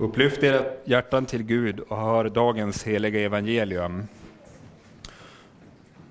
[0.00, 4.08] Upplyft era hjärtan till Gud och hör dagens heliga evangelium.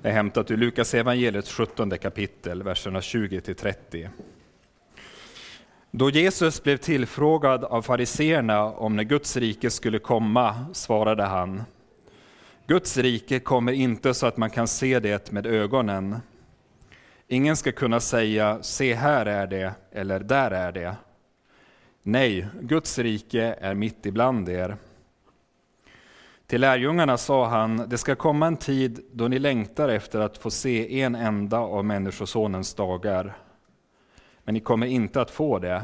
[0.02, 4.10] Det är hämtat ur Lukas evangeliets 17 kapitel, verserna 20 30.
[5.92, 11.64] Då Jesus blev tillfrågad av fariseerna om när Guds rike skulle komma svarade han
[12.68, 16.18] Guds rike kommer inte så att man kan se det med ögonen.
[17.28, 20.96] Ingen ska kunna säga se här är det eller där är det.
[22.12, 24.78] Nej, Guds rike är mitt ibland er.
[26.48, 30.52] Till lärjungarna sa han, det ska komma en tid då ni längtar efter att få
[30.52, 33.38] se en enda av Människosonens dagar.
[34.44, 35.84] Men ni kommer inte att få det.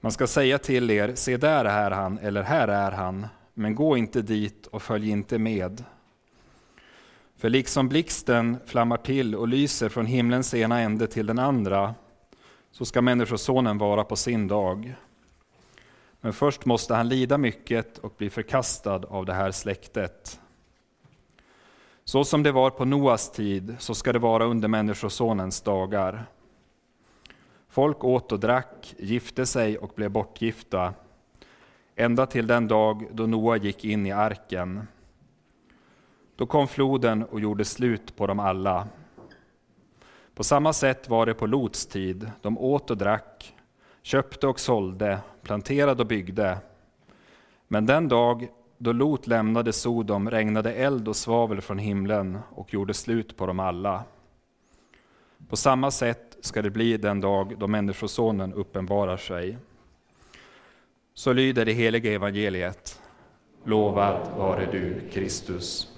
[0.00, 3.96] Man ska säga till er, se där är han, eller här är han, men gå
[3.96, 5.84] inte dit och följ inte med.
[7.36, 11.94] För liksom blixten flammar till och lyser från himlens ena ände till den andra,
[12.76, 14.94] så ska Människosonen vara på sin dag.
[16.20, 20.40] Men först måste han lida mycket och bli förkastad av det här släktet.
[22.04, 26.26] Så som det var på Noas tid, så ska det vara under Människosonens dagar.
[27.68, 30.94] Folk åt och drack, gifte sig och blev bortgifta,
[31.94, 34.86] ända till den dag då Noa gick in i arken.
[36.36, 38.88] Då kom floden och gjorde slut på dem alla.
[40.36, 42.30] På samma sätt var det på Lots tid.
[42.42, 43.54] De åt och drack,
[44.02, 46.58] köpte och sålde, planterade och byggde.
[47.68, 48.48] Men den dag
[48.78, 53.60] då Lot lämnade Sodom regnade eld och svavel från himlen och gjorde slut på dem
[53.60, 54.04] alla.
[55.48, 59.58] På samma sätt ska det bli den dag då Människosonen uppenbarar sig.
[61.14, 63.00] Så lyder det heliga evangeliet.
[63.64, 65.95] Lovad vare du, Kristus.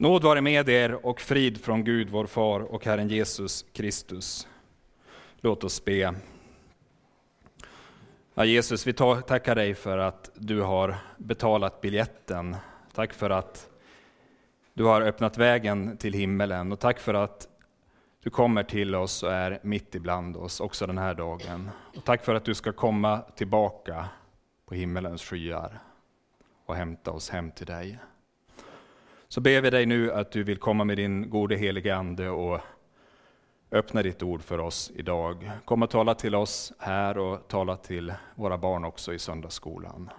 [0.00, 4.48] Nåd vare med er och frid från Gud vår far och Herren Jesus Kristus.
[5.36, 6.14] Låt oss be.
[8.34, 12.56] Ja, Jesus, vi tackar dig för att du har betalat biljetten.
[12.94, 13.70] Tack för att
[14.74, 17.48] du har öppnat vägen till himmelen och tack för att
[18.22, 21.70] du kommer till oss och är mitt ibland oss också den här dagen.
[21.96, 24.08] Och tack för att du ska komma tillbaka
[24.66, 25.78] på himmelens skyar
[26.66, 27.98] och hämta oss hem till dig.
[29.30, 32.60] Så ber vi dig nu att du vill komma med din gode helige Ande och
[33.70, 35.50] öppna ditt ord för oss idag.
[35.64, 40.10] Kom och tala till oss här och tala till våra barn också i söndagsskolan.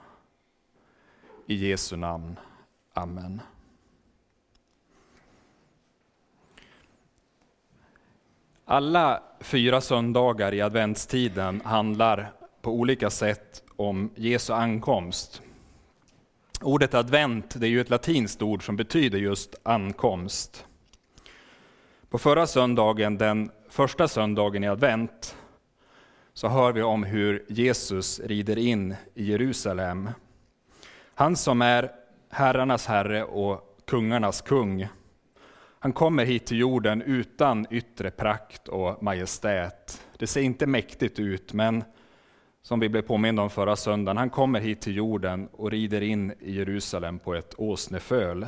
[1.45, 2.39] I Jesu namn.
[2.93, 3.41] Amen.
[8.65, 12.31] Alla fyra söndagar i adventstiden handlar
[12.61, 15.41] på olika sätt om Jesu ankomst.
[16.61, 20.65] Ordet advent det är ju ett latinskt ord som betyder just ankomst.
[22.09, 25.35] På förra söndagen, den första söndagen i advent,
[26.33, 30.09] så hör vi om hur Jesus rider in i Jerusalem.
[31.15, 31.91] Han som är
[32.29, 34.87] herrarnas herre och kungarnas kung.
[35.79, 40.01] Han kommer hit till jorden utan yttre prakt och majestät.
[40.17, 41.83] Det ser inte mäktigt ut, men
[42.61, 46.33] som vi blev påminna om förra söndagen, han kommer hit till jorden och rider in
[46.39, 48.47] i Jerusalem på ett åsneföl.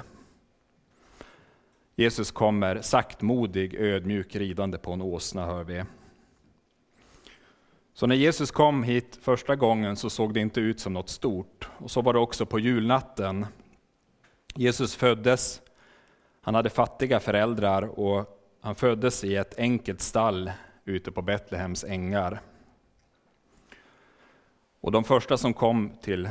[1.96, 5.84] Jesus kommer saktmodig, ödmjuk, ridande på en åsna, hör vi.
[7.94, 11.70] Så när Jesus kom hit första gången så såg det inte ut som något stort.
[11.78, 13.46] Och så var det också på julnatten.
[14.56, 15.62] Jesus föddes,
[16.42, 20.52] han hade fattiga föräldrar och han föddes i ett enkelt stall
[20.86, 22.40] ute på Betlehems ängar.
[24.82, 26.30] Och de första som kom till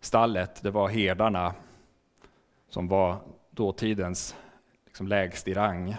[0.00, 1.54] stallet, det var herdarna,
[2.68, 3.20] som var
[3.50, 4.36] dåtidens
[4.84, 5.96] liksom lägst i rang.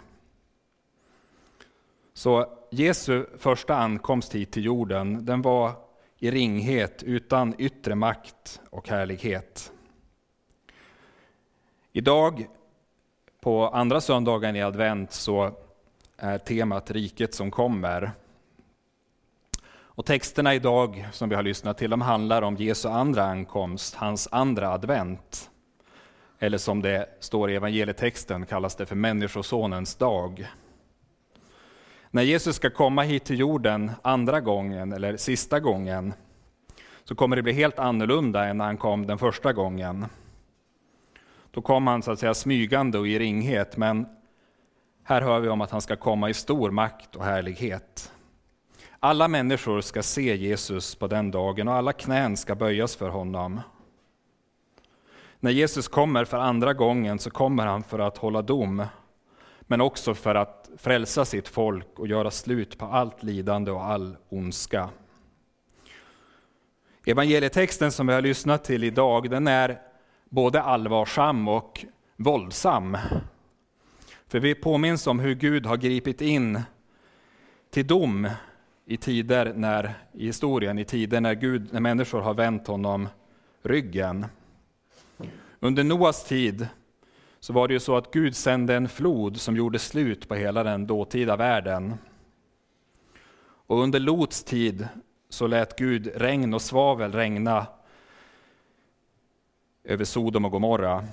[2.13, 5.71] Så Jesu första ankomst hit till jorden, den var
[6.17, 9.71] i ringhet, utan yttre makt och härlighet.
[11.91, 12.47] Idag,
[13.41, 15.51] på andra söndagen i advent, så
[16.17, 18.11] är temat riket som kommer.
[20.01, 24.27] Och texterna idag som vi har lyssnat till, de handlar om Jesu andra ankomst, hans
[24.31, 25.49] andra advent.
[26.39, 30.47] Eller som det står i evangelietexten kallas det för Människosonens dag.
[32.11, 36.13] När Jesus ska komma hit till jorden andra gången, eller sista gången,
[37.03, 40.05] så kommer det bli helt annorlunda än när han kom den första gången.
[41.51, 44.05] Då kom han så att säga smygande och i ringhet, men
[45.03, 48.11] här hör vi om att han ska komma i stor makt och härlighet.
[49.03, 53.61] Alla människor ska se Jesus på den dagen och alla knän ska böjas för honom.
[55.39, 58.85] När Jesus kommer för andra gången så kommer han för att hålla dom,
[59.61, 64.17] men också för att frälsa sitt folk och göra slut på allt lidande och all
[64.29, 64.89] ondska.
[67.05, 69.81] Evangelietexten som vi har lyssnat till idag, den är
[70.29, 72.97] både allvarsam och våldsam.
[74.27, 76.61] För vi påminns om hur Gud har gripit in
[77.69, 78.27] till dom
[78.91, 83.07] i tider när, i historien, i tider när, Gud, när människor har vänt honom
[83.61, 84.25] ryggen.
[85.59, 86.67] Under Noas tid
[87.39, 90.63] så var det ju så att Gud sände en flod som gjorde slut på hela
[90.63, 91.93] den dåtida världen.
[93.43, 94.87] Och under Lots tid
[95.29, 97.67] så lät Gud regn och svavel regna
[99.83, 101.07] över Sodom och Gomorra.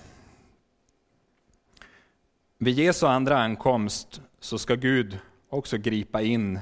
[2.58, 6.60] Vid Jesu andra ankomst så ska Gud också gripa in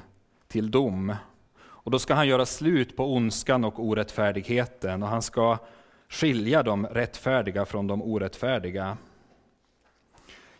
[0.48, 1.14] till dom.
[1.58, 5.58] Och då ska han göra slut på ondskan och orättfärdigheten och han ska
[6.08, 8.96] skilja de rättfärdiga från de orättfärdiga.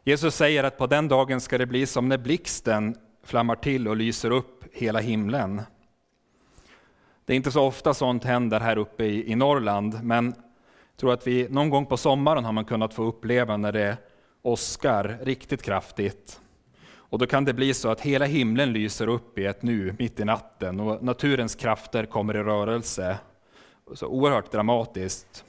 [0.05, 3.97] Jesus säger att på den dagen ska det bli som när blixten flammar till och
[3.97, 5.63] lyser upp hela himlen.
[7.25, 11.13] Det är inte så ofta sånt händer här uppe i, i Norrland, men jag tror
[11.13, 13.97] att vi någon gång på sommaren har man kunnat få uppleva när det
[14.43, 16.41] åskar riktigt kraftigt.
[17.11, 20.21] Och då kan det bli så att hela himlen lyser upp i ett nu, mitt
[20.21, 23.19] i natten, och naturens krafter kommer i rörelse.
[23.95, 25.45] Så oerhört dramatiskt.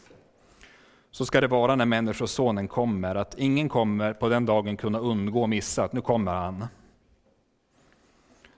[1.11, 5.43] Så ska det vara när Människosonen kommer, att ingen kommer på den dagen kunna undgå
[5.43, 6.65] att missa att nu kommer han.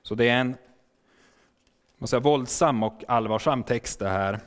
[0.02, 0.56] Så det är en
[2.00, 4.40] man säga, våldsam och allvarsam text det här.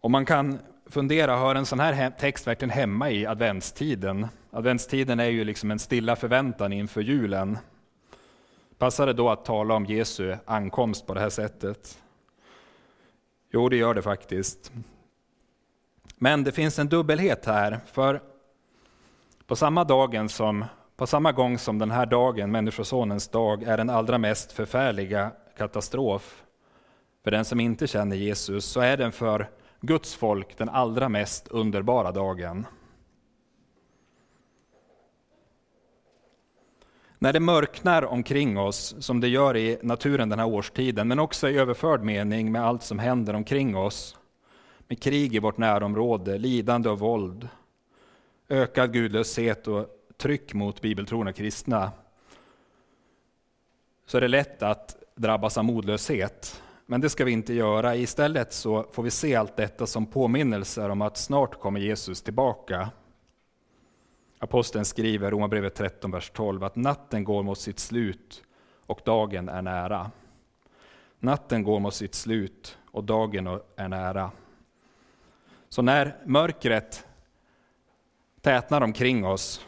[0.00, 0.58] Och man kan
[0.92, 4.26] fundera, hör en sån här text verkligen hemma i adventstiden?
[4.50, 7.58] Adventstiden är ju liksom en stilla förväntan inför julen.
[8.78, 11.98] Passar det då att tala om Jesu ankomst på det här sättet?
[13.50, 14.72] Jo, det gör det faktiskt.
[16.18, 18.22] Men det finns en dubbelhet här, för
[19.46, 20.64] på samma, dagen som,
[20.96, 26.42] på samma gång som den här dagen, Människosonens dag, är den allra mest förfärliga katastrof
[27.24, 29.48] för den som inte känner Jesus, så är den för
[29.84, 32.66] Guds folk den allra mest underbara dagen.
[37.18, 41.48] När det mörknar omkring oss, som det gör i naturen den här årstiden, men också
[41.48, 44.18] i överförd mening med allt som händer omkring oss,
[44.88, 47.48] med krig i vårt närområde, lidande och våld,
[48.48, 49.86] ökad gudlöshet och
[50.16, 51.92] tryck mot bibeltrogna kristna,
[54.06, 56.61] så är det lätt att drabbas av modlöshet.
[56.86, 57.96] Men det ska vi inte göra.
[57.96, 62.90] Istället så får vi se allt detta som påminnelser om att snart kommer Jesus tillbaka.
[64.38, 68.42] Aposteln skriver, Romarbrevet 13, vers 12, att natten går mot sitt slut
[68.86, 70.10] och dagen är nära.
[71.18, 74.30] Natten går mot sitt slut och dagen är nära.
[75.68, 77.06] Så när mörkret
[78.40, 79.66] tätnar omkring oss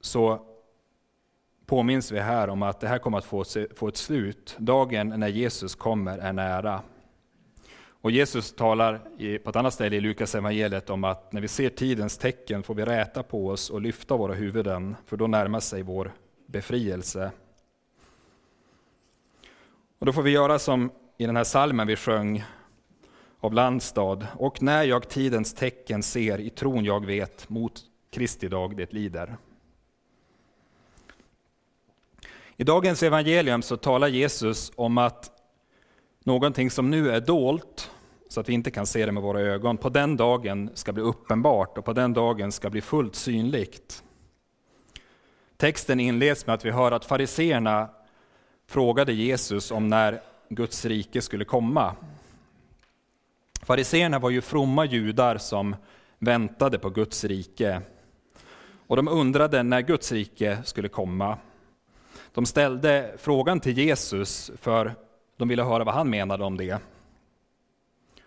[0.00, 0.47] så
[1.68, 3.44] påminns vi här om att det här kommer att få,
[3.74, 4.56] få ett slut.
[4.58, 6.82] Dagen när Jesus kommer är nära.
[8.00, 9.00] Och Jesus talar
[9.38, 12.74] på ett annat ställe i Lukas evangeliet om att när vi ser tidens tecken får
[12.74, 16.12] vi räta på oss och lyfta våra huvuden, för då närmar sig vår
[16.46, 17.30] befrielse.
[19.98, 22.44] Och då får vi göra som i den här salmen vi sjöng
[23.40, 24.26] av Landstad.
[24.36, 27.80] Och när jag tidens tecken ser, i tron jag vet, mot
[28.10, 29.36] Kristi dag det lider.
[32.60, 35.30] I dagens evangelium så talar Jesus om att
[36.24, 37.90] någonting som nu är dolt,
[38.28, 41.02] så att vi inte kan se det med våra ögon, på den dagen ska bli
[41.02, 44.02] uppenbart och på den dagen ska bli fullt synligt.
[45.56, 47.88] Texten inleds med att vi hör att fariseerna
[48.66, 51.96] frågade Jesus om när Guds rike skulle komma.
[53.62, 55.76] Fariseerna var ju fromma judar som
[56.18, 57.82] väntade på Guds rike.
[58.86, 61.38] Och de undrade när Guds rike skulle komma.
[62.38, 64.94] De ställde frågan till Jesus för
[65.36, 66.78] de ville höra vad han menade om det.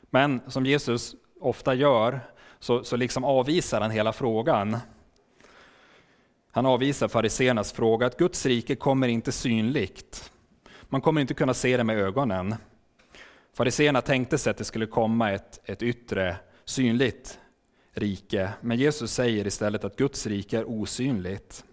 [0.01, 2.19] Men som Jesus ofta gör
[2.59, 4.77] så, så liksom avvisar han hela frågan.
[6.51, 10.31] Han avvisar fariseernas fråga att Guds rike kommer inte synligt.
[10.83, 12.55] Man kommer inte kunna se det med ögonen.
[13.53, 17.39] Fariseerna tänkte sig att det skulle komma ett, ett yttre, synligt
[17.93, 21.65] rike, men Jesus säger istället att Guds rike är osynligt.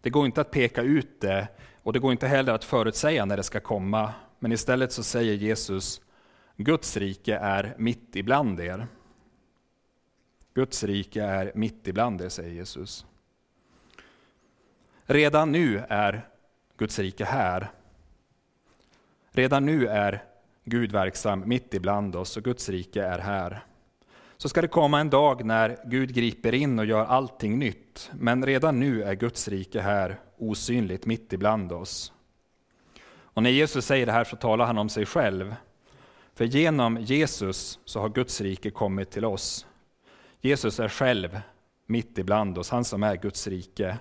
[0.00, 1.48] Det går inte att peka ut det
[1.82, 5.34] och det går inte heller att förutsäga när det ska komma, men istället så säger
[5.34, 6.00] Jesus
[6.56, 8.86] Guds rike är mitt ibland er.
[10.54, 13.06] Guds rike är mitt ibland er, säger Jesus.
[15.04, 16.28] Redan nu är
[16.76, 17.70] Guds rike här.
[19.30, 20.24] Redan nu är
[20.64, 23.64] Gud verksam mitt ibland oss och Guds rike är här.
[24.40, 28.10] Så ska det komma en dag när Gud griper in och gör allting nytt.
[28.14, 32.12] Men redan nu är Guds rike här osynligt mitt ibland oss.
[33.18, 35.54] Och när Jesus säger det här så talar han om sig själv.
[36.34, 39.66] För genom Jesus så har Guds rike kommit till oss.
[40.40, 41.40] Jesus är själv
[41.86, 43.98] mitt ibland oss, han som är Guds rike.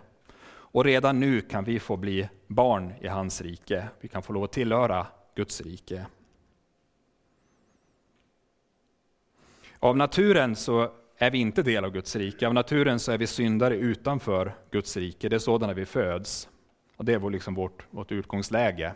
[0.50, 3.88] Och redan nu kan vi få bli barn i hans rike.
[4.02, 6.06] Vi kan få lov att tillhöra Guds rike.
[9.80, 12.48] Av naturen så är vi inte del av Guds rike.
[12.48, 15.30] Av naturen så är vi syndare utanför Guds rike.
[15.30, 16.50] Det är sådana vi föds.
[16.98, 18.94] Och det är liksom vårt, vårt utgångsläge.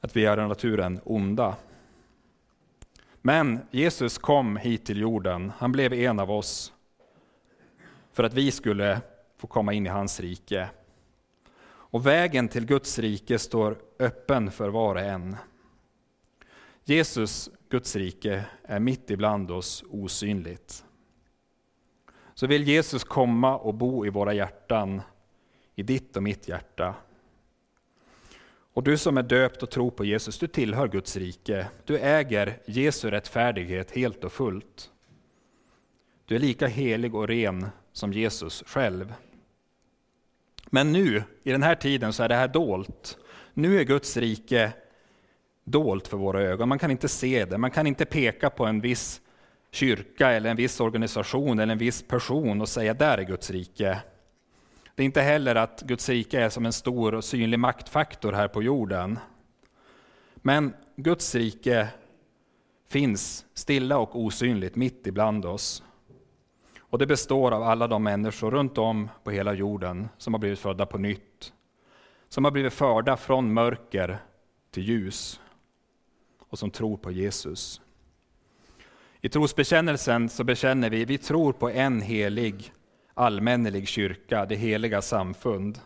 [0.00, 1.56] Att vi är av naturen onda.
[3.22, 5.52] Men Jesus kom hit till jorden.
[5.58, 6.72] Han blev en av oss
[8.12, 9.00] för att vi skulle
[9.36, 10.68] få komma in i hans rike.
[11.66, 15.36] Och vägen till Guds rike står öppen för var och en.
[16.84, 20.84] Jesus, Guds rike, är mitt ibland oss osynligt.
[22.34, 25.02] Så vill Jesus komma och bo i våra hjärtan,
[25.74, 26.94] i ditt och mitt hjärta.
[28.72, 31.66] Och du som är döpt och tror på Jesus, du tillhör Guds rike.
[31.84, 34.90] Du äger Jesu rättfärdighet helt och fullt.
[36.24, 39.14] Du är lika helig och ren som Jesus själv.
[40.66, 43.18] Men nu, i den här tiden, så är det här dolt.
[43.54, 44.72] Nu är Guds rike
[45.64, 46.68] dolt för våra ögon.
[46.68, 47.58] Man kan inte se det.
[47.58, 49.20] Man kan inte peka på en viss
[49.70, 53.98] kyrka eller en viss organisation eller en viss person och säga där är Guds rike.
[54.94, 58.48] Det är inte heller att Guds rike är som en stor och synlig maktfaktor här
[58.48, 59.18] på jorden.
[60.34, 61.88] Men Guds rike
[62.88, 65.82] finns stilla och osynligt mitt ibland oss.
[66.78, 70.58] Och det består av alla de människor runt om på hela jorden som har blivit
[70.58, 71.52] födda på nytt.
[72.28, 74.18] Som har blivit förda från mörker
[74.70, 75.40] till ljus
[76.54, 77.80] och som tror på Jesus.
[79.20, 82.72] I trosbekännelsen så bekänner vi, vi tror på en helig
[83.14, 85.78] allmännelig kyrka, det heliga samfund.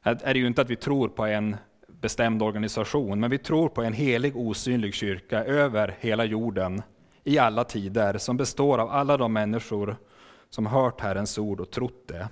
[0.00, 1.56] Här är det ju inte att vi tror på en
[1.86, 6.82] bestämd organisation, men vi tror på en helig osynlig kyrka över hela jorden
[7.24, 9.96] i alla tider, som består av alla de människor
[10.50, 12.28] som hört Herrens ord och trott det.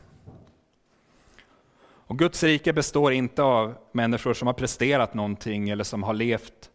[2.12, 6.70] Och Guds rike består inte av människor som har presterat någonting eller som har levt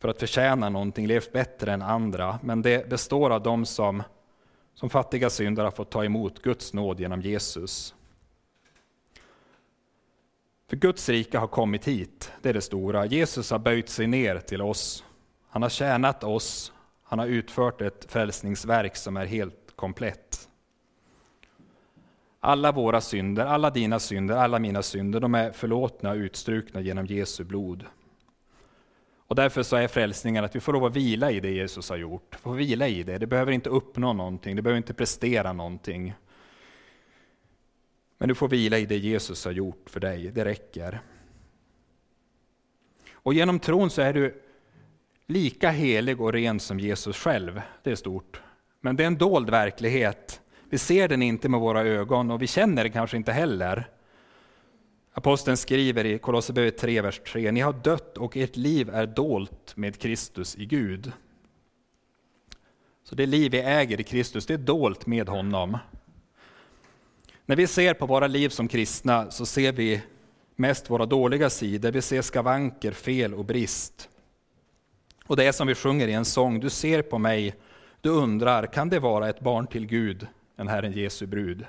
[0.00, 4.02] för att förtjäna någonting, levt bättre än andra, men det består av de som
[4.74, 7.94] som fattiga syndare har fått ta emot Guds nåd genom Jesus.
[10.70, 13.06] För Guds rike har kommit hit, det är det stora.
[13.06, 15.04] Jesus har böjt sig ner till oss.
[15.48, 16.72] Han har tjänat oss,
[17.02, 20.27] han har utfört ett frälsningsverk som är helt komplett.
[22.40, 27.06] Alla våra synder, alla dina synder, alla mina synder, de är förlåtna och utstrukna genom
[27.06, 27.84] Jesu blod.
[29.26, 31.96] Och därför så är frälsningen att vi får lov att vila i det Jesus har
[31.96, 32.34] gjort.
[32.34, 33.18] Får vila i det.
[33.18, 36.14] Det behöver inte uppnå någonting, det behöver inte prestera någonting.
[38.18, 41.00] Men du får vila i det Jesus har gjort för dig, det räcker.
[43.12, 44.42] Och genom tron så är du
[45.26, 47.60] lika helig och ren som Jesus själv.
[47.82, 48.40] Det är stort.
[48.80, 50.40] Men det är en dold verklighet.
[50.70, 53.90] Vi ser den inte med våra ögon och vi känner den kanske inte heller.
[55.12, 57.52] Aposteln skriver i Kolosserbrevet 3, vers 3.
[57.52, 61.12] Ni har dött och ert liv är dolt med Kristus i Gud.
[63.04, 65.78] Så det liv vi äger i Kristus, det är dolt med honom.
[67.46, 70.02] När vi ser på våra liv som kristna så ser vi
[70.56, 71.90] mest våra dåliga sidor.
[71.90, 74.08] Vi ser skavanker, fel och brist.
[75.26, 76.60] Och det är som vi sjunger i en sång.
[76.60, 77.54] Du ser på mig,
[78.00, 80.26] du undrar, kan det vara ett barn till Gud,
[80.58, 81.66] en Herren Jesu brud?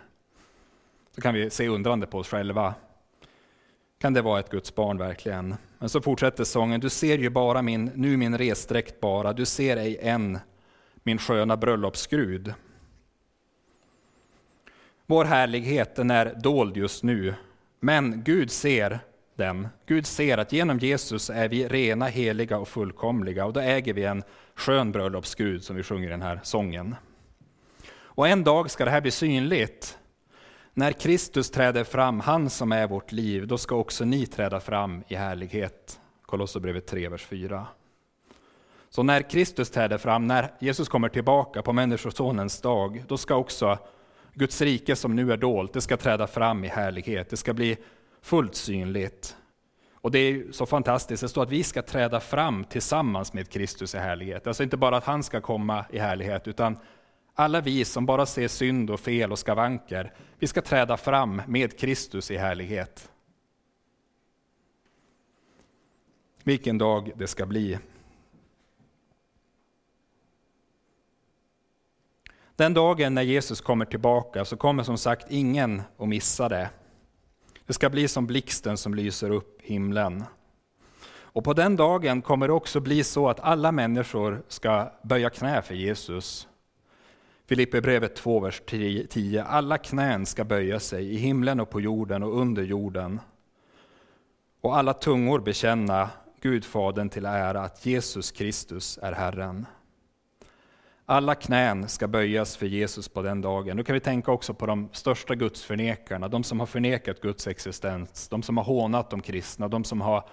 [1.16, 2.74] Så kan vi se undrande på oss själva.
[4.00, 5.56] Kan det vara ett Guds barn verkligen?
[5.80, 6.80] Men så fortsätter sången.
[6.80, 10.40] Du ser ju bara min, nu min resdräkt bara, du ser ej än
[11.04, 12.54] min sköna bröllopsgrud.
[15.06, 17.36] Vår härlighet den är dold just nu,
[17.80, 19.00] men Gud ser
[19.36, 19.68] den.
[19.86, 24.04] Gud ser att genom Jesus är vi rena, heliga och fullkomliga och då äger vi
[24.04, 24.24] en
[24.56, 26.96] skön bröllopsgrud som vi sjunger i den här sången.
[28.20, 29.98] Och en dag ska det här bli synligt.
[30.74, 35.04] När Kristus träder fram, han som är vårt liv, då ska också ni träda fram
[35.08, 36.00] i härlighet.
[36.22, 37.68] Kolosserbrevet 3, vers 4.
[38.90, 43.78] Så när Kristus träder fram, när Jesus kommer tillbaka på Människosonens dag, då ska också
[44.34, 47.30] Guds rike som nu är dolt, det ska träda fram i härlighet.
[47.30, 47.78] Det ska bli
[48.22, 49.36] fullt synligt.
[49.94, 53.96] Och det är så fantastiskt, det står att vi ska träda fram tillsammans med Kristus
[53.96, 54.48] i härlighet.
[54.48, 56.78] Alltså inte bara att han ska komma i härlighet, utan
[57.40, 61.80] alla vi som bara ser synd och fel och skavanker, vi ska träda fram med
[61.80, 63.12] Kristus i härlighet.
[66.44, 67.80] Vilken dag det ska bli.
[72.56, 76.70] Den dagen när Jesus kommer tillbaka så kommer som sagt ingen att missa det.
[77.66, 80.24] Det ska bli som blixten som lyser upp himlen.
[81.12, 85.62] Och på den dagen kommer det också bli så att alla människor ska böja knä
[85.62, 86.50] för Jesus.
[87.50, 88.62] Filipperbrevet 2, vers
[89.10, 89.44] 10.
[89.44, 93.20] Alla knän ska böja sig i himlen och på jorden och under jorden.
[94.62, 96.10] Och alla tungor bekänna
[96.42, 99.66] Gud Fadern till ära att Jesus Kristus är Herren.
[101.06, 103.78] Alla knän ska böjas för Jesus på den dagen.
[103.78, 108.28] Nu kan vi tänka också på de största gudsförnekarna, de som har förnekat Guds existens,
[108.28, 110.30] de som har hånat de kristna, de som har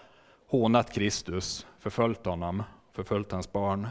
[0.46, 3.88] hånat Kristus, förföljt honom, förföljt hans barn.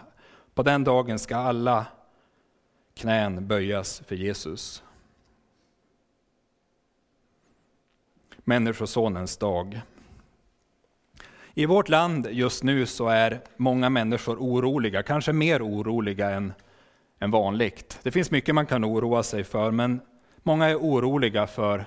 [0.53, 1.86] På den dagen ska alla
[2.95, 4.83] knän böjas för Jesus.
[8.43, 9.81] Människosonens dag.
[11.53, 16.53] I vårt land just nu så är många människor oroliga, kanske mer oroliga än,
[17.19, 17.99] än vanligt.
[18.03, 20.01] Det finns mycket man kan oroa sig för, men
[20.43, 21.85] många är oroliga för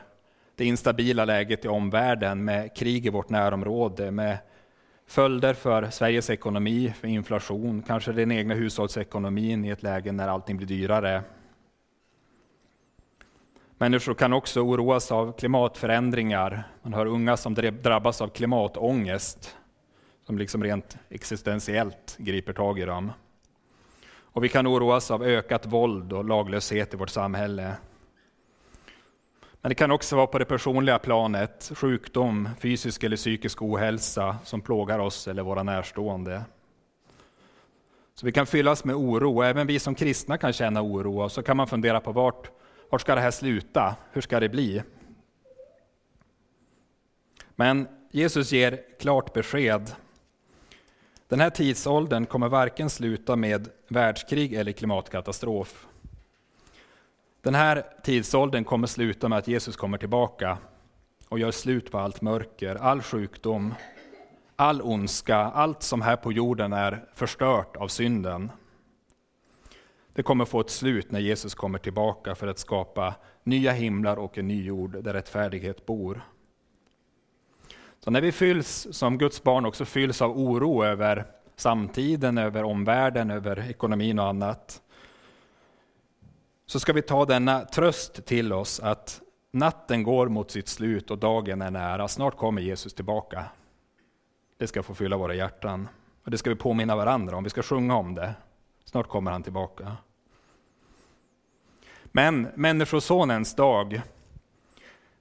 [0.57, 4.39] det instabila läget i omvärlden med krig i vårt närområde, med
[5.09, 10.57] följder för Sveriges ekonomi, för inflation, kanske den egna hushållsekonomin i ett läge när allting
[10.57, 11.23] blir dyrare.
[13.79, 16.69] Människor kan också oroas av klimatförändringar.
[16.83, 19.57] Man hör unga som drabbas av klimatångest,
[20.27, 23.13] som liksom rent existentiellt griper tag i dem.
[24.11, 27.75] Och vi kan oroas av ökat våld och laglöshet i vårt samhälle.
[29.61, 34.61] Men det kan också vara på det personliga planet, sjukdom, fysisk eller psykisk ohälsa som
[34.61, 36.43] plågar oss eller våra närstående.
[38.15, 41.43] Så vi kan fyllas med oro, även vi som kristna kan känna oro, och så
[41.43, 42.51] kan man fundera på vart,
[42.91, 43.97] vart ska det här sluta?
[44.13, 44.83] Hur ska det bli?
[47.57, 49.91] Men Jesus ger klart besked.
[51.29, 55.87] Den här tidsåldern kommer varken sluta med världskrig eller klimatkatastrof.
[57.43, 60.59] Den här tidsåldern kommer sluta med att Jesus kommer tillbaka
[61.29, 63.75] och gör slut på allt mörker, all sjukdom,
[64.57, 68.51] all ondska, allt som här på jorden är förstört av synden.
[70.13, 74.39] Det kommer få ett slut när Jesus kommer tillbaka för att skapa nya himlar och
[74.39, 76.21] en ny jord där rättfärdighet bor.
[78.01, 83.31] Så när vi fylls som Guds barn också fylls av oro över samtiden, över omvärlden,
[83.31, 84.83] över ekonomin och annat,
[86.69, 91.19] så ska vi ta denna tröst till oss att natten går mot sitt slut och
[91.19, 92.09] dagen är nära.
[92.09, 93.45] Snart kommer Jesus tillbaka.
[94.57, 95.89] Det ska få fylla våra hjärtan.
[96.25, 98.35] Och det ska vi påminna varandra om, vi ska sjunga om det.
[98.85, 99.97] Snart kommer han tillbaka.
[102.05, 104.03] Men Människosonens dag,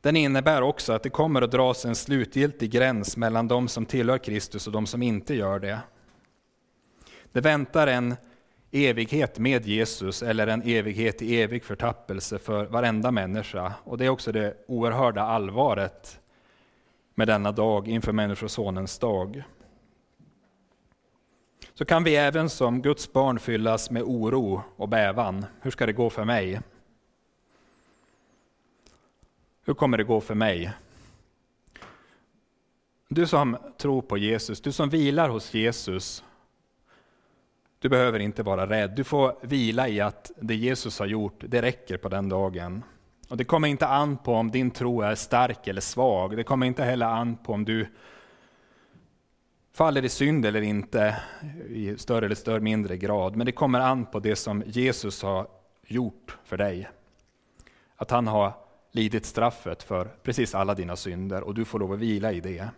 [0.01, 4.17] den innebär också att det kommer att dras en slutgiltig gräns mellan de som tillhör
[4.17, 5.79] Kristus och de som inte gör det.
[7.31, 8.15] Det väntar en
[8.71, 13.73] evighet med Jesus eller en evighet i evig förtappelse för varenda människa.
[13.83, 16.19] Och det är också det oerhörda allvaret
[17.15, 19.43] med denna dag inför Människosonens dag.
[21.73, 25.45] Så kan vi även som Guds barn fyllas med oro och bävan.
[25.61, 26.61] Hur ska det gå för mig?
[29.65, 30.71] Hur kommer det gå för mig?
[33.09, 36.23] Du som tror på Jesus, du som vilar hos Jesus,
[37.79, 38.91] du behöver inte vara rädd.
[38.95, 42.83] Du får vila i att det Jesus har gjort, det räcker på den dagen.
[43.29, 46.37] Och Det kommer inte an på om din tro är stark eller svag.
[46.37, 47.87] Det kommer inte heller an på om du
[49.73, 51.15] faller i synd eller inte
[51.69, 53.35] i större eller större mindre grad.
[53.35, 55.47] Men det kommer an på det som Jesus har
[55.87, 56.89] gjort för dig.
[57.95, 58.53] Att han har
[58.91, 62.69] lidit straffet för precis alla dina synder och du får lov att vila i det.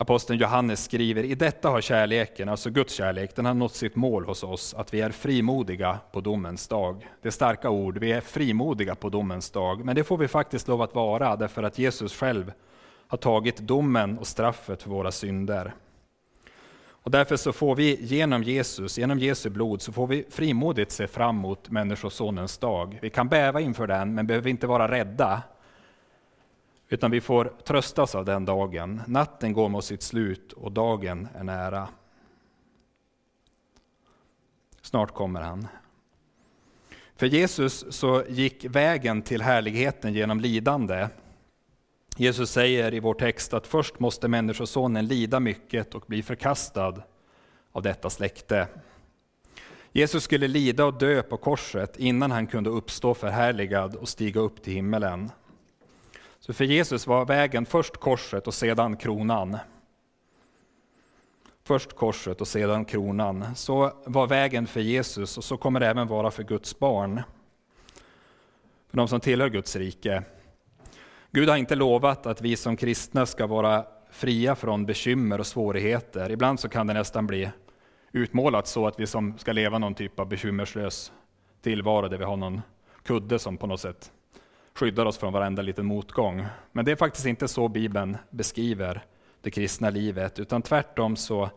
[0.00, 4.24] Aposteln Johannes skriver, i detta har kärleken, alltså Guds kärlek, den har nått sitt mål
[4.24, 7.08] hos oss, att vi är frimodiga på domens dag.
[7.22, 10.68] Det är starka ord, vi är frimodiga på domens dag, men det får vi faktiskt
[10.68, 12.52] lov att vara, därför att Jesus själv
[13.08, 15.74] har tagit domen och straffet för våra synder.
[16.90, 21.06] Och därför så får vi genom Jesus, genom Jesu blod, så får vi frimodigt se
[21.06, 22.98] fram emot Människosonens dag.
[23.02, 25.42] Vi kan bäva inför den, men behöver inte vara rädda,
[26.88, 29.02] utan vi får tröstas av den dagen.
[29.06, 31.88] Natten går mot sitt slut och dagen är nära.
[34.82, 35.66] Snart kommer han.
[37.16, 41.08] För Jesus så gick vägen till härligheten genom lidande.
[42.16, 47.02] Jesus säger i vår text att först måste Människosonen lida mycket och bli förkastad
[47.72, 48.68] av detta släkte.
[49.92, 54.62] Jesus skulle lida och dö på korset innan han kunde uppstå förhärligad och stiga upp
[54.62, 55.30] till himmelen.
[56.48, 59.56] Så för Jesus var vägen först korset och sedan kronan.
[61.62, 63.54] Först korset och sedan kronan.
[63.54, 67.22] Så var vägen för Jesus och så kommer det även vara för Guds barn.
[68.90, 70.22] För de som tillhör Guds rike.
[71.30, 76.30] Gud har inte lovat att vi som kristna ska vara fria från bekymmer och svårigheter.
[76.30, 77.50] Ibland så kan det nästan bli
[78.12, 81.12] utmålat så att vi som ska leva någon typ av bekymmerslös
[81.62, 82.60] tillvaro där vi har någon
[83.02, 84.12] kudde som på något sätt
[84.78, 86.46] skyddar oss från varenda liten motgång.
[86.72, 89.04] Men det är faktiskt inte så Bibeln beskriver
[89.40, 91.50] det kristna livet, utan tvärtom så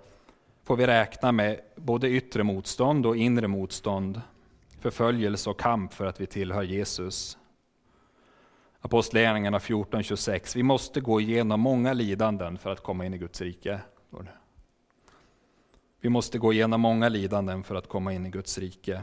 [0.64, 4.22] får vi räkna med både yttre motstånd och inre motstånd,
[4.80, 7.38] förföljelse och kamp för att vi tillhör Jesus.
[8.82, 10.56] Apostlagärningarna 14.26.
[10.56, 13.80] Vi måste gå igenom många lidanden för att komma in i Guds rike.
[16.02, 19.02] Vi måste gå igenom många lidanden för att komma in i Guds rike.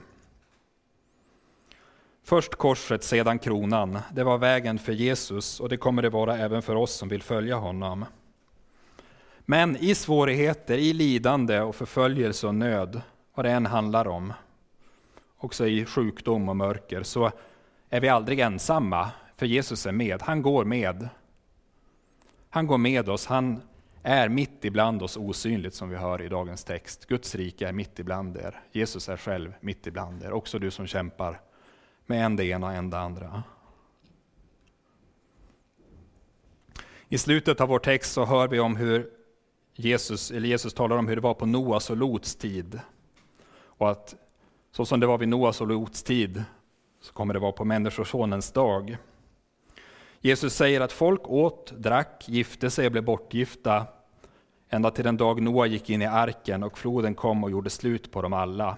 [2.29, 3.99] Först korset, sedan kronan.
[4.13, 7.23] Det var vägen för Jesus och det kommer det vara även för oss som vill
[7.23, 8.05] följa honom.
[9.41, 13.01] Men i svårigheter, i lidande och förföljelse och nöd,
[13.35, 14.33] vad det än handlar om,
[15.37, 17.31] också i sjukdom och mörker, så
[17.89, 20.23] är vi aldrig ensamma, för Jesus är med.
[20.23, 21.09] Han går med.
[22.51, 23.27] Han går med oss.
[23.27, 23.61] Han
[24.03, 27.07] är mitt ibland oss osynligt, som vi hör i dagens text.
[27.07, 28.61] Guds rike är mitt ibland er.
[28.73, 30.33] Jesus är själv mitt ibland er.
[30.33, 31.41] Också du som kämpar
[32.09, 33.43] med en det ena och en det andra.
[37.09, 39.11] I slutet av vår text så hör vi om hur
[39.75, 42.81] Jesus, eller Jesus talar om hur det var på Noas och Lots tid.
[43.65, 44.15] Och att
[44.73, 46.45] så som det var vid Noas och Lots tid
[47.01, 48.97] så kommer det vara på Människosonens dag.
[50.21, 53.87] Jesus säger att folk åt, drack, gifte sig och blev bortgifta
[54.69, 58.13] ända till den dag Noa gick in i arken och floden kom och gjorde slut
[58.13, 58.77] på dem alla.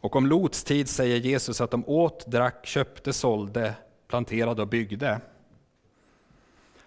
[0.00, 3.74] Och om Lots tid säger Jesus att de åt, drack, köpte, sålde,
[4.08, 5.20] planterade och byggde.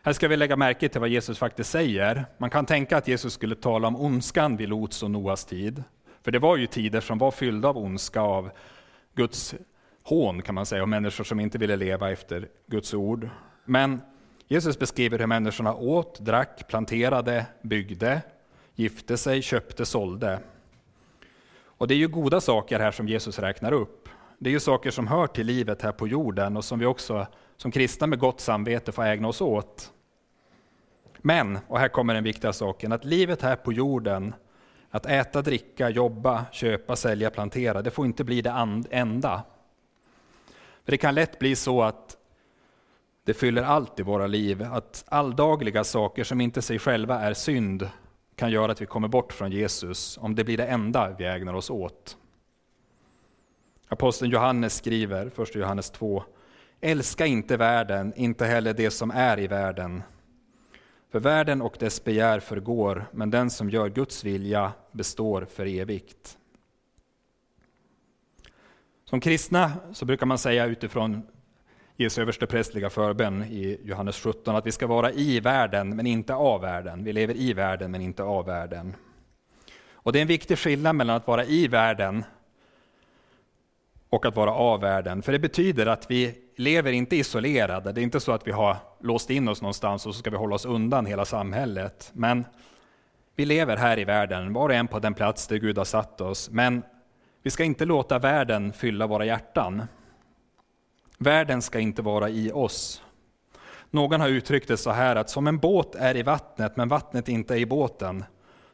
[0.02, 2.26] Här ska vi lägga märke till vad Jesus faktiskt säger.
[2.38, 5.84] Man kan tänka att Jesus skulle tala om ondskan vid Lots och Noas tid.
[6.22, 8.50] För det var ju tider som var fyllda av ondska, av
[9.14, 9.56] Guds
[10.04, 13.30] hån kan man säga, och människor som inte ville leva efter Guds ord.
[13.66, 14.02] Men
[14.48, 18.22] Jesus beskriver hur människorna åt, drack, planterade, byggde,
[18.76, 20.40] gifte sig, köpte, sålde.
[21.84, 24.10] Och det är ju goda saker här som Jesus räknar upp.
[24.38, 27.28] Det är ju saker som hör till livet här på jorden och som vi också
[27.58, 29.92] som kristna med gott samvete får ägna oss åt.
[31.18, 34.36] Men, och här kommer den viktiga saken, att livet här på jorden,
[34.90, 39.44] att äta, dricka, jobba, köpa, sälja, plantera, det får inte bli det enda.
[40.86, 42.18] För det kan lätt bli så att
[43.26, 47.90] det fyller allt i våra liv, att alldagliga saker som inte sig själva är synd
[48.36, 51.54] kan göra att vi kommer bort från Jesus, om det blir det enda vi ägnar
[51.54, 52.18] oss åt.
[53.88, 56.24] Aposteln Johannes skriver, 1 Johannes 2,
[56.82, 60.04] Älska inte världen, inte heller det som är i världen.
[61.12, 66.38] För världen och dess begär förgår, men den som gör Guds vilja består för evigt.
[69.06, 71.28] Som kristna så brukar man säga utifrån
[71.96, 76.62] Jesu översteprästliga förbön i Johannes 17 att vi ska vara i världen men inte av
[76.62, 77.04] världen.
[77.04, 78.96] Vi lever i världen men inte av världen.
[79.94, 82.24] Och Det är en viktig skillnad mellan att vara i världen
[84.10, 85.22] och att vara av världen.
[85.22, 87.92] För det betyder att vi lever inte isolerade.
[87.92, 90.38] Det är inte så att vi har låst in oss någonstans och så ska vi
[90.38, 92.12] hålla oss undan hela samhället.
[92.14, 92.46] Men
[93.36, 96.22] vi lever här i världen, var och en på den plats där Gud har satt
[96.22, 96.50] oss.
[96.50, 96.84] Men
[97.44, 99.84] vi ska inte låta världen fylla våra hjärtan.
[101.24, 103.04] Världen ska inte vara i oss.
[103.90, 107.30] Någon har uttryckt det så här att som en båt är i vattnet men vattnet
[107.30, 108.24] inte är i båten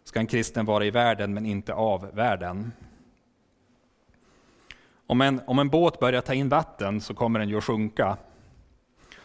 [0.03, 2.71] ska en kristen vara i världen men inte av världen.
[5.07, 8.17] Om en, om en båt börjar ta in vatten så kommer den ju att sjunka.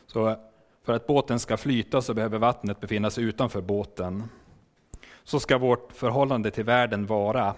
[0.07, 0.37] Så
[0.85, 4.25] för att båten ska flyta så behöver vattnet befinna sig utanför båten.
[5.25, 7.55] Så ska vårt förhållande till världen vara.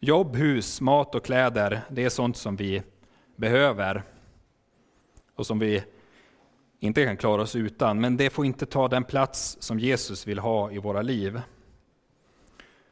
[0.00, 2.82] Jobb, hus, mat och kläder, det är sånt som vi
[3.36, 4.02] behöver
[5.36, 5.82] och som vi
[6.80, 10.38] inte kan klara oss utan, men det får inte ta den plats som Jesus vill
[10.38, 11.40] ha i våra liv.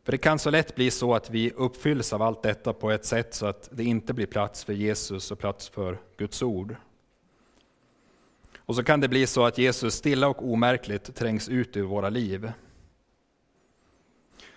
[0.04, 3.04] För det kan så lätt bli så att vi uppfylls av allt detta på ett
[3.04, 6.76] sätt så att det inte blir plats för Jesus och plats för Guds ord.
[8.58, 12.08] Och så kan det bli så att Jesus stilla och omärkligt trängs ut ur våra
[12.08, 12.52] liv.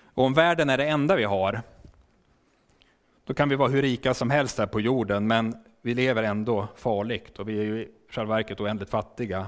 [0.04, 1.62] Och om världen är det enda vi har,
[3.26, 6.68] då kan vi vara hur rika som helst här på jorden, men vi lever ändå
[6.76, 9.48] farligt och vi är ju i själva verket oändligt fattiga.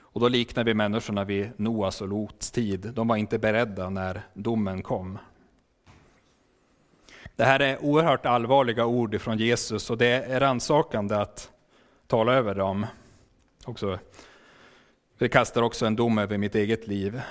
[0.00, 2.90] Och då liknar vi människorna vid Noas och Lots tid.
[2.94, 5.18] De var inte beredda när domen kom.
[7.36, 11.50] Det här är oerhört allvarliga ord från Jesus och det är rannsakande att
[12.06, 12.86] tala över dem.
[13.64, 13.98] Också.
[15.18, 17.22] Det kastar också en dom över mitt eget liv.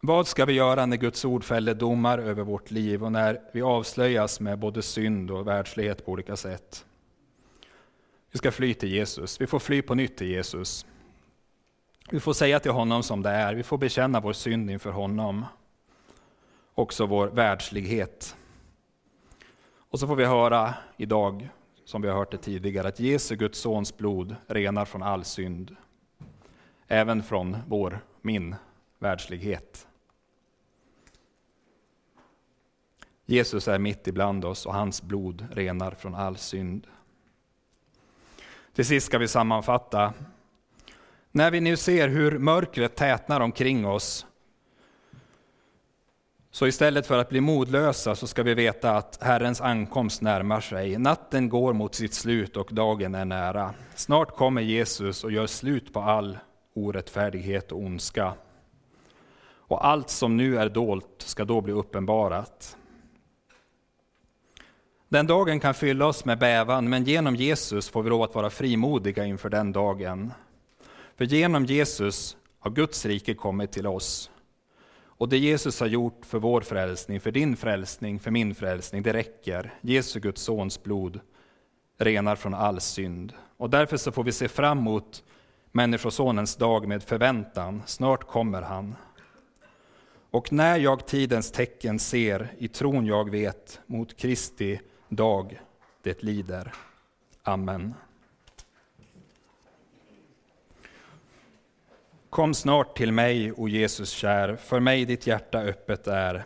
[0.00, 3.62] Vad ska vi göra när Guds ord fäller domar över vårt liv och när vi
[3.62, 6.84] avslöjas med både synd och världslighet på olika sätt?
[8.30, 9.40] Vi ska fly till Jesus.
[9.40, 10.86] Vi får fly på nytt till Jesus.
[12.10, 15.44] Vi får säga till honom som det är, vi får bekänna vår synd inför honom,
[16.74, 18.36] också vår världslighet.
[19.90, 21.48] Och så får vi höra idag,
[21.84, 25.76] som vi har hört det tidigare, att Jesu, Guds sons blod renar från all synd,
[26.86, 28.54] även från vår, min
[28.98, 29.86] världslighet.
[33.26, 36.86] Jesus är mitt ibland oss och hans blod renar från all synd.
[38.78, 40.12] Till sist ska vi sammanfatta.
[41.32, 44.26] När vi nu ser hur mörkret tätnar omkring oss,
[46.50, 50.98] så istället för att bli modlösa så ska vi veta att Herrens ankomst närmar sig.
[50.98, 53.74] Natten går mot sitt slut och dagen är nära.
[53.94, 56.38] Snart kommer Jesus och gör slut på all
[56.74, 58.34] orättfärdighet och ondska.
[59.50, 62.76] Och allt som nu är dolt ska då bli uppenbarat.
[65.08, 68.50] Den dagen kan fylla oss med bävan, men genom Jesus får vi lov att vara
[68.50, 70.32] frimodiga inför den dagen.
[71.16, 74.30] För genom Jesus har Guds rike kommit till oss.
[75.04, 79.12] Och det Jesus har gjort för vår frälsning, för din frälsning, för min frälsning, det
[79.12, 79.74] räcker.
[79.80, 81.20] Jesu Guds sons blod
[81.98, 83.32] renar från all synd.
[83.56, 85.22] Och därför så får vi se fram emot
[85.72, 87.82] Människosonens dag med förväntan.
[87.86, 88.94] Snart kommer han.
[90.30, 95.60] Och när jag tidens tecken ser, i tron jag vet, mot Kristi dag
[96.02, 96.72] det lider.
[97.42, 97.94] Amen.
[102.30, 106.44] Kom snart till mig, o Jesus kär, för mig ditt hjärta öppet är.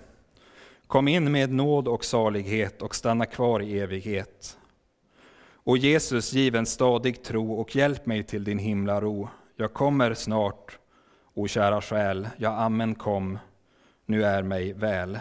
[0.87, 4.59] Kom in med nåd och salighet och stanna kvar i evighet.
[5.64, 9.29] O Jesus, giv en stadig tro och hjälp mig till din himlaro.
[9.57, 10.79] Jag kommer snart,
[11.35, 13.38] o kära själ, ja, amen kom,
[14.07, 15.18] nu är mig väl.